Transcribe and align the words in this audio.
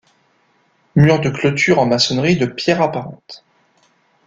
Mur 0.95 1.19
de 1.19 1.29
clôture 1.29 1.77
en 1.77 1.85
maçonnerie 1.85 2.35
de 2.35 2.47
pierres 2.47 2.81
apparentes. 2.81 3.45